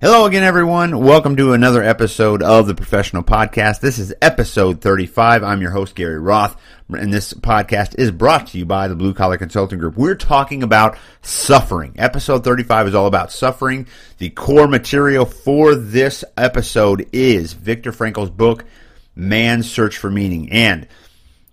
[0.00, 0.96] Hello again, everyone.
[1.00, 3.80] Welcome to another episode of the Professional Podcast.
[3.80, 5.42] This is episode 35.
[5.42, 6.56] I'm your host, Gary Roth,
[6.88, 9.96] and this podcast is brought to you by the Blue Collar Consulting Group.
[9.96, 11.94] We're talking about suffering.
[11.98, 13.88] Episode 35 is all about suffering.
[14.18, 18.66] The core material for this episode is Viktor Frankl's book,
[19.16, 20.52] Man's Search for Meaning.
[20.52, 20.86] And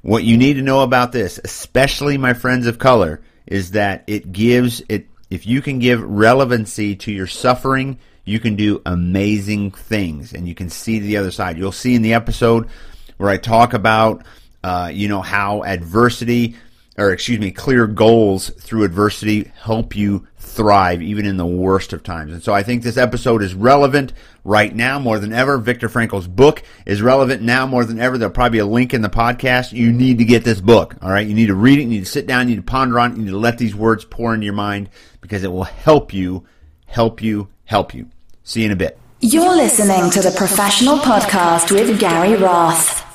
[0.00, 4.32] what you need to know about this, especially my friends of color, is that it
[4.32, 7.98] gives it, if you can give relevancy to your suffering,
[8.30, 11.58] you can do amazing things and you can see the other side.
[11.58, 12.68] You'll see in the episode
[13.16, 14.24] where I talk about,
[14.62, 16.54] uh, you know, how adversity,
[16.96, 22.02] or excuse me, clear goals through adversity help you thrive even in the worst of
[22.02, 22.32] times.
[22.32, 24.12] And so I think this episode is relevant
[24.44, 25.58] right now more than ever.
[25.58, 28.18] Viktor Frankl's book is relevant now more than ever.
[28.18, 29.72] There'll probably be a link in the podcast.
[29.72, 30.96] You need to get this book.
[31.02, 31.26] All right.
[31.26, 31.82] You need to read it.
[31.82, 32.48] You need to sit down.
[32.48, 33.16] You need to ponder on it.
[33.18, 36.46] You need to let these words pour into your mind because it will help you,
[36.86, 38.08] help you, help you.
[38.50, 38.98] See you in a bit.
[39.20, 43.06] You're listening to the Professional Podcast with Gary Roth.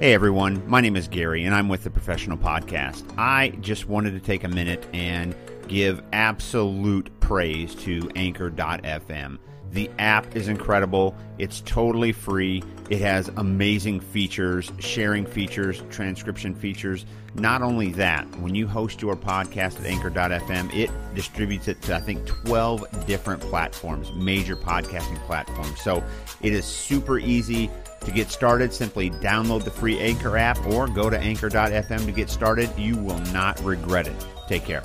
[0.00, 3.04] Hey everyone, my name is Gary and I'm with the Professional Podcast.
[3.16, 5.36] I just wanted to take a minute and
[5.68, 9.38] give absolute praise to Anchor.fm.
[9.72, 11.16] The app is incredible.
[11.38, 12.62] It's totally free.
[12.90, 17.06] It has amazing features, sharing features, transcription features.
[17.34, 22.00] Not only that, when you host your podcast at anchor.fm, it distributes it to, I
[22.00, 25.80] think, 12 different platforms, major podcasting platforms.
[25.80, 26.04] So
[26.42, 28.74] it is super easy to get started.
[28.74, 32.70] Simply download the free Anchor app or go to anchor.fm to get started.
[32.76, 34.26] You will not regret it.
[34.48, 34.82] Take care.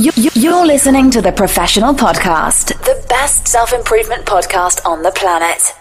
[0.00, 5.74] You're listening to the Professional Podcast, the best self improvement podcast on the planet.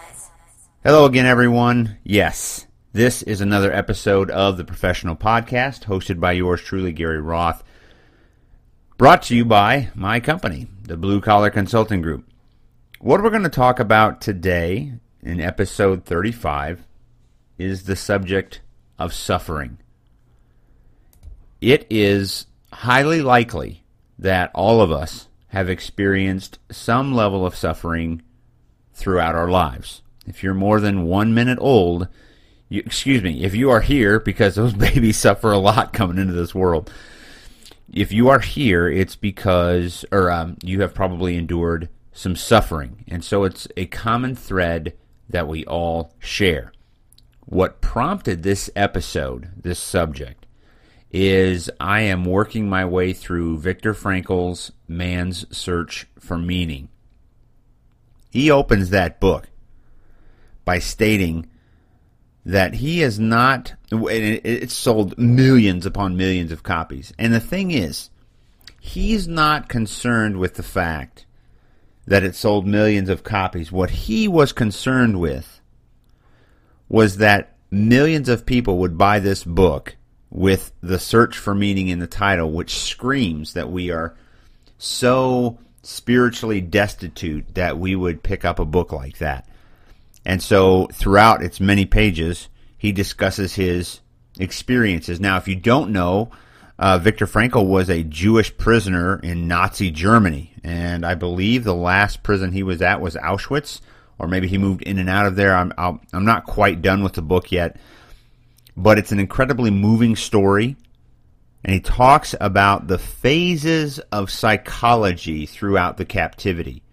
[0.83, 1.99] Hello again, everyone.
[2.03, 7.63] Yes, this is another episode of the Professional Podcast, hosted by yours truly, Gary Roth.
[8.97, 12.27] Brought to you by my company, the Blue Collar Consulting Group.
[12.99, 16.83] What we're going to talk about today in episode 35
[17.59, 18.61] is the subject
[18.97, 19.77] of suffering.
[21.61, 23.83] It is highly likely
[24.19, 28.21] that all of us have experienced some level of suffering
[28.93, 30.01] throughout our lives.
[30.25, 32.07] If you're more than one minute old,
[32.69, 36.33] you, excuse me, if you are here, because those babies suffer a lot coming into
[36.33, 36.91] this world,
[37.93, 43.05] if you are here, it's because, or um, you have probably endured some suffering.
[43.07, 44.93] And so it's a common thread
[45.29, 46.73] that we all share.
[47.45, 50.46] What prompted this episode, this subject,
[51.11, 56.89] is I am working my way through Viktor Frankl's Man's Search for Meaning.
[58.29, 59.49] He opens that book
[60.65, 61.49] by stating
[62.45, 67.13] that he is not, it's sold millions upon millions of copies.
[67.17, 68.09] And the thing is,
[68.79, 71.25] he's not concerned with the fact
[72.05, 73.71] that it sold millions of copies.
[73.71, 75.59] What he was concerned with
[76.87, 79.97] was that millions of people would buy this book
[80.29, 84.15] with the search for meaning in the title, which screams that we are
[84.77, 89.47] so spiritually destitute that we would pick up a book like that.
[90.25, 94.01] And so throughout its many pages, he discusses his
[94.39, 95.19] experiences.
[95.19, 96.31] Now, if you don't know,
[96.79, 102.21] uh, Viktor Frankl was a Jewish prisoner in Nazi Germany, and I believe the last
[102.21, 103.81] prison he was at was Auschwitz,
[104.19, 105.55] or maybe he moved in and out of there.
[105.55, 107.77] I'm i am not quite done with the book yet,
[108.77, 110.77] but it's an incredibly moving story.
[111.65, 116.83] And he talks about the phases of psychology throughout the captivity.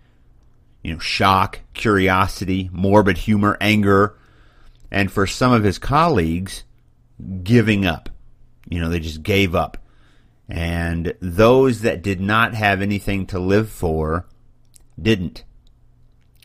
[0.83, 4.19] You know, shock, curiosity, morbid humor, anger,
[4.91, 6.65] and for some of his colleagues,
[7.43, 8.09] giving up.
[8.69, 9.77] You know, they just gave up.
[10.49, 14.27] And those that did not have anything to live for
[15.01, 15.45] didn't.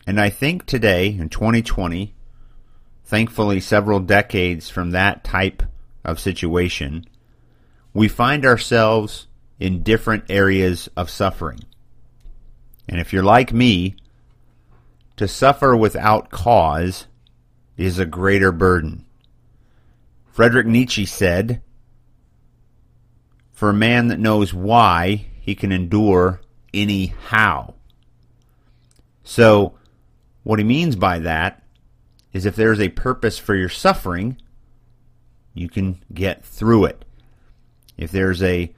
[0.05, 2.13] And I think today, in 2020,
[3.09, 5.63] thankfully several decades from that type
[6.05, 7.03] of situation,
[7.91, 9.25] we find ourselves
[9.59, 11.59] in different areas of suffering.
[12.87, 13.95] And if you're like me,
[15.17, 17.07] to suffer without cause
[17.77, 19.07] is a greater burden.
[20.31, 21.63] Frederick Nietzsche said,
[23.51, 26.41] For a man that knows why, he can endure
[26.75, 27.73] any how.
[29.23, 29.73] So,
[30.43, 31.63] what he means by that
[32.33, 34.37] is if there's a purpose for your suffering,
[35.53, 37.05] you can get through it.
[37.97, 38.73] If there's a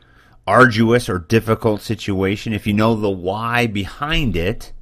[0.47, 4.73] arduous or difficult situation, if you know the why behind it,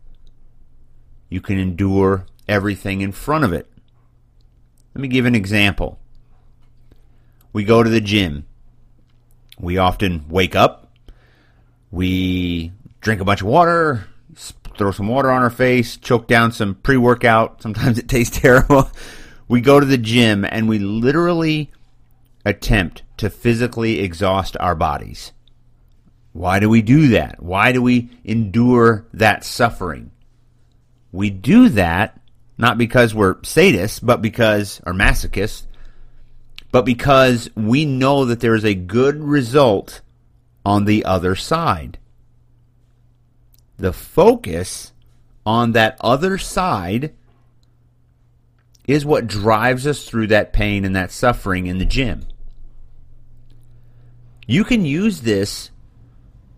[1.30, 3.70] you can endure everything in front of it.
[4.96, 6.00] Let me give an example.
[7.54, 8.46] We go to the gym.
[9.60, 10.94] We often wake up,
[11.92, 12.72] We
[13.02, 14.06] drink a bunch of water,
[14.80, 17.62] throw some water on our face, choke down some pre workout.
[17.62, 18.90] Sometimes it tastes terrible.
[19.48, 21.70] we go to the gym and we literally
[22.44, 25.34] attempt to physically exhaust our bodies.
[26.34, 27.44] Why do we do that?
[27.44, 30.10] Why do we endure that suffering?
[31.12, 32.20] We do that
[32.60, 35.66] not because we're sadists, but because, or masochists,
[36.72, 40.02] but because we know that there is a good result
[40.66, 41.99] on the other side.
[43.80, 44.92] The focus
[45.46, 47.16] on that other side
[48.88, 52.26] is what drives us through that pain and that suffering in the gym.
[54.46, 55.72] You can use this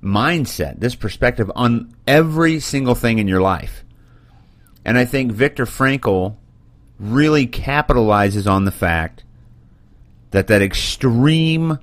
[0.02, 3.84] mindset, this perspective on every single thing in your life.
[4.84, 6.38] And I think Viktor Frankl
[7.00, 9.24] really capitalizes on the fact
[10.32, 11.78] that that extreme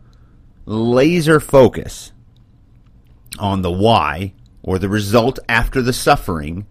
[0.65, 2.13] laser focus
[3.39, 4.33] on the why
[4.69, 6.67] or the result after the suffering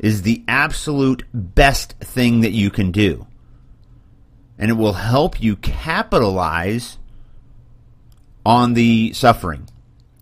[0.00, 3.24] is the absolute best thing that you can do.
[4.58, 6.98] And it will help you capitalize
[8.44, 9.68] on the suffering.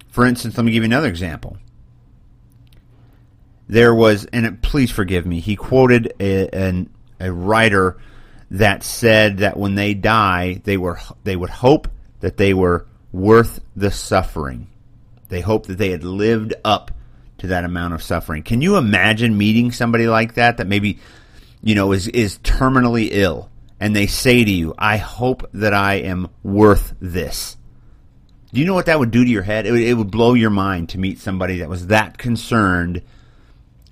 [0.09, 1.57] For instance, let me give you another example.
[3.67, 7.97] There was, and please forgive me, he quoted a, an, a writer
[8.51, 13.61] that said that when they die, they were they would hope that they were worth
[13.77, 14.70] the suffering.
[15.31, 16.91] They hoped that they had lived up
[17.38, 18.43] to that amount of suffering.
[18.43, 20.99] Can you imagine meeting somebody like that that maybe
[21.62, 23.49] you know is is terminally ill
[23.79, 27.56] and they say to you, "I hope that I am worth this."
[28.53, 29.65] Do you know what that would do to your head?
[29.65, 33.03] It would, it would blow your mind to meet somebody that was that concerned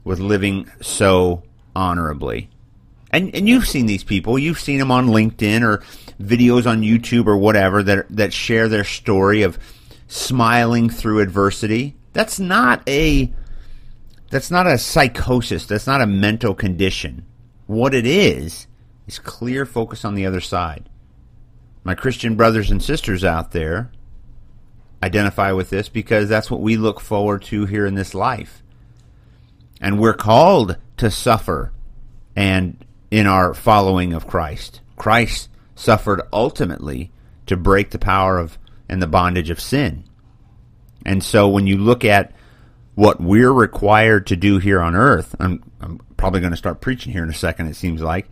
[0.05, 1.45] with living so
[1.75, 2.51] honorably.
[3.11, 4.39] And and you've seen these people.
[4.39, 5.83] You've seen them on LinkedIn or
[6.21, 9.59] videos on YouTube or whatever that that share their story of
[10.09, 11.95] smiling through adversity.
[12.13, 13.33] That's not a
[14.31, 15.67] that's not a psychosis.
[15.67, 17.25] That's not a mental condition.
[17.67, 18.67] What it is
[19.07, 20.89] is clear focus on the other side.
[21.85, 23.91] My Christian brothers and sisters out there
[25.03, 28.63] identify with this because that's what we look forward to here in this life.
[29.81, 31.73] And we're called to suffer
[32.35, 34.81] and in our following of Christ.
[34.97, 37.11] Christ suffered ultimately
[37.47, 38.59] to break the power of
[38.89, 40.05] and the bondage of sin.
[41.05, 42.33] And so when you look at
[42.95, 47.13] what we're required to do here on earth, I'm, I'm probably going to start preaching
[47.13, 48.29] here in a second, it seems like.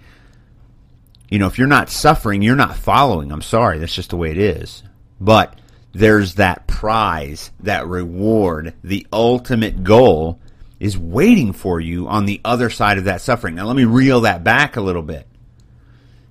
[1.31, 3.32] You know, if you're not suffering, you're not following.
[3.32, 4.82] I'm sorry, that's just the way it is.
[5.20, 5.58] But
[5.93, 10.41] there's that prize, that reward, the ultimate goal
[10.79, 13.55] is waiting for you on the other side of that suffering.
[13.55, 15.26] Now, let me reel that back a little bit.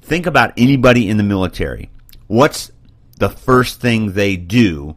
[0.04, 1.90] Think about anybody in the military.
[2.28, 2.72] What's
[3.18, 4.96] the first thing they do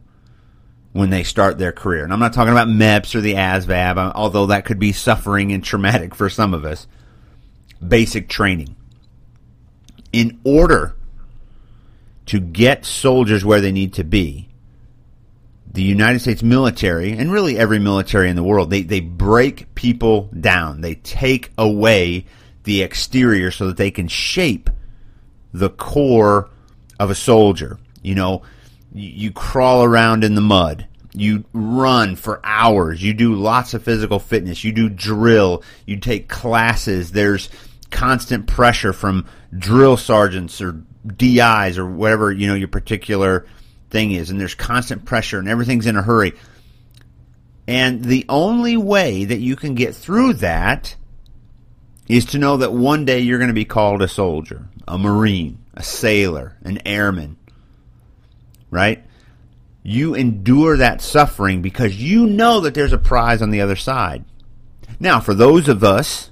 [0.91, 2.03] when they start their career?
[2.03, 5.51] And I'm not talking about MEPS or the ASVAB, uh, although that could be suffering
[5.51, 6.87] and traumatic for some of us.
[7.85, 8.75] Basic training.
[10.11, 10.95] In order
[12.27, 14.49] to get soldiers where they need to be,
[15.71, 20.29] the United States military, and really every military in the world, they, they break people
[20.39, 20.81] down.
[20.81, 22.25] They take away
[22.63, 24.69] the exterior so that they can shape
[25.53, 26.49] the core
[26.99, 27.79] of a soldier.
[28.01, 28.41] You know,
[28.93, 30.87] you, crawl around in the mud.
[31.13, 33.01] You run for hours.
[33.03, 34.63] You do lots of physical fitness.
[34.63, 35.63] You do drill.
[35.85, 37.11] You take classes.
[37.11, 37.49] There's
[37.91, 39.25] constant pressure from
[39.57, 43.45] drill sergeants or DIs or whatever, you know, your particular
[43.89, 46.33] thing is, and there's constant pressure, and everything's in a hurry.
[47.67, 50.95] And the only way that you can get through that
[52.07, 55.63] is to know that one day you're going to be called a soldier, a marine,
[55.75, 57.37] a sailor, an airman.
[58.71, 59.03] Right?
[59.83, 64.25] You endure that suffering because you know that there's a prize on the other side.
[64.99, 66.29] Now, for those of us,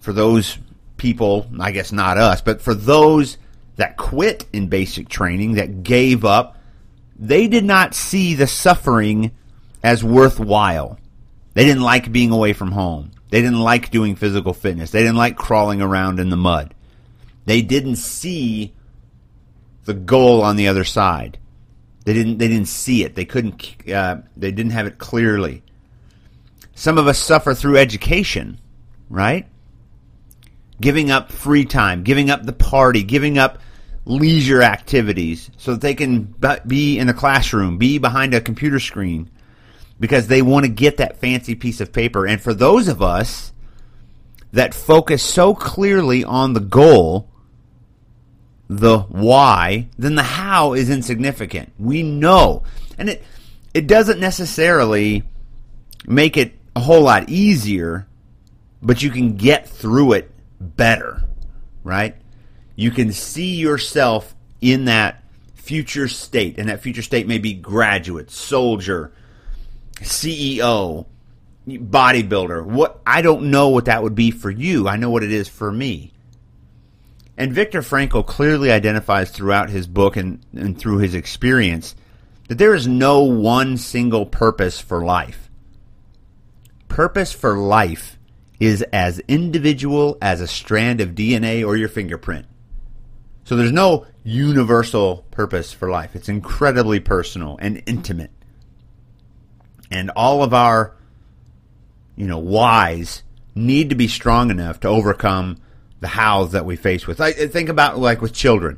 [0.00, 0.58] for those
[0.96, 3.38] people, I guess not us, but for those
[3.76, 6.56] that quit in basic training, that gave up,
[7.16, 9.32] they did not see the suffering
[9.82, 10.98] as worthwhile.
[11.54, 13.10] They didn't like being away from home.
[13.30, 14.90] They didn't like doing physical fitness.
[14.90, 16.74] They didn't like crawling around in the mud.
[17.46, 18.72] They didn't see
[19.84, 21.38] the goal on the other side.
[22.04, 22.38] They didn't.
[22.38, 23.14] They didn't see it.
[23.14, 23.88] They couldn't.
[23.88, 25.62] Uh, they didn't have it clearly.
[26.74, 28.58] Some of us suffer through education,
[29.08, 29.46] right?
[30.80, 33.58] Giving up free time, giving up the party, giving up
[34.04, 36.34] leisure activities so that they can
[36.66, 39.30] be in a classroom, be behind a computer screen
[40.00, 42.26] because they want to get that fancy piece of paper.
[42.26, 43.52] And for those of us
[44.52, 47.30] that focus so clearly on the goal,
[48.78, 51.72] the why, then the how is insignificant.
[51.78, 52.62] We know.
[52.98, 53.24] And it
[53.74, 55.24] it doesn't necessarily
[56.06, 58.06] make it a whole lot easier,
[58.82, 61.22] but you can get through it better,
[61.84, 62.16] right?
[62.76, 65.22] You can see yourself in that
[65.54, 69.12] future state, and that future state may be graduate, soldier,
[70.00, 71.06] CEO,
[71.68, 72.64] bodybuilder.
[72.64, 74.88] What I don't know what that would be for you.
[74.88, 76.11] I know what it is for me.
[77.42, 81.96] And Viktor Frankl clearly identifies throughout his book and, and through his experience
[82.46, 85.50] that there is no one single purpose for life.
[86.86, 88.16] Purpose for life
[88.60, 92.46] is as individual as a strand of DNA or your fingerprint.
[93.42, 96.14] So there's no universal purpose for life.
[96.14, 98.30] It's incredibly personal and intimate.
[99.90, 100.94] And all of our,
[102.14, 103.24] you know, whys
[103.56, 105.56] need to be strong enough to overcome
[106.02, 107.20] the hows that we face with.
[107.20, 108.76] I think about like with children.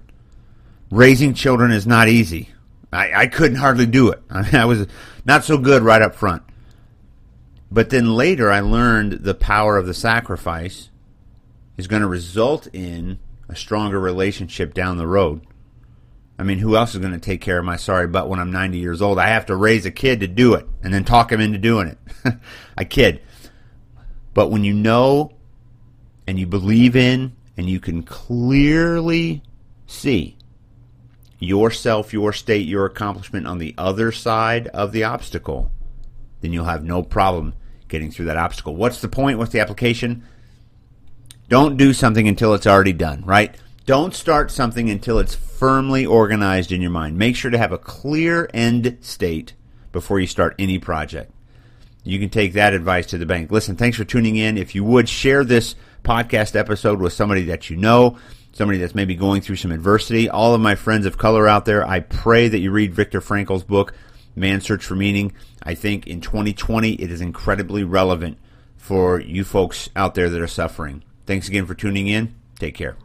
[0.91, 2.51] Raising children is not easy.
[2.93, 4.23] I, I couldn't hardly do it.
[4.31, 4.87] I was
[5.25, 6.43] not so good right up front.
[7.73, 10.91] But then later I learned the power of the sacrifice
[11.79, 15.41] is going to result in a stronger relationship down the road.
[16.39, 18.53] I mean, who else is going to take care of my sorry butt when I'm
[18.53, 19.19] 90 years old?
[19.19, 21.89] I have to raise a kid to do it and then talk him into doing
[21.89, 22.35] it.
[22.77, 23.23] I kid.
[24.35, 25.33] But when you know
[26.27, 29.43] and you believe in and you can clearly
[29.87, 30.37] see
[31.39, 35.71] yourself, your state, your accomplishment on the other side of the obstacle,
[36.41, 37.55] then you'll have no problem
[37.89, 38.75] getting through that obstacle.
[38.75, 39.39] What's the point?
[39.39, 40.25] What's the application?
[41.49, 43.55] Don't do something until it's already done, right?
[43.87, 47.19] Don't start something until it's firmly organized in your mind.
[47.19, 49.53] Make sure to have a clear end state
[49.93, 51.31] before you start any project.
[52.03, 53.51] You can take that advice to the bank.
[53.51, 54.59] Listen, thanks for tuning in.
[54.59, 55.75] If you would share this
[56.05, 58.19] podcast episode with somebody that you know,
[58.53, 61.87] somebody that's maybe going through some adversity, all of my friends of color out there,
[61.87, 63.95] I pray that you read Viktor Frankl's book,
[64.37, 65.33] Man's Search for Meaning.
[65.63, 68.39] I think in 2020 it is incredibly relevant
[68.77, 71.03] for you folks out there that are suffering.
[71.27, 72.35] Thanks again for tuning in.
[72.59, 72.97] Take care.